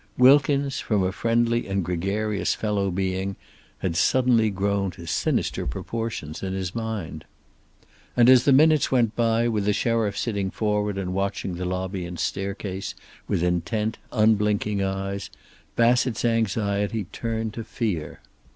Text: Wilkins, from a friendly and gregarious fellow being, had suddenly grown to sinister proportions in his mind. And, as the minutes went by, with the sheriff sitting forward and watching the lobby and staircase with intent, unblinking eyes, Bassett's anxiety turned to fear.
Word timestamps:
Wilkins, 0.17 0.79
from 0.79 1.03
a 1.03 1.11
friendly 1.11 1.67
and 1.67 1.85
gregarious 1.85 2.55
fellow 2.55 2.89
being, 2.89 3.35
had 3.85 3.95
suddenly 3.95 4.49
grown 4.49 4.89
to 4.89 5.05
sinister 5.05 5.67
proportions 5.67 6.41
in 6.41 6.53
his 6.53 6.73
mind. 6.73 7.23
And, 8.17 8.27
as 8.27 8.45
the 8.45 8.51
minutes 8.51 8.91
went 8.91 9.15
by, 9.15 9.47
with 9.47 9.65
the 9.65 9.73
sheriff 9.73 10.17
sitting 10.17 10.49
forward 10.49 10.97
and 10.97 11.13
watching 11.13 11.53
the 11.53 11.65
lobby 11.65 12.07
and 12.07 12.17
staircase 12.19 12.95
with 13.27 13.43
intent, 13.43 13.99
unblinking 14.11 14.81
eyes, 14.81 15.29
Bassett's 15.75 16.25
anxiety 16.25 17.03
turned 17.11 17.53
to 17.53 17.63
fear. 17.63 18.21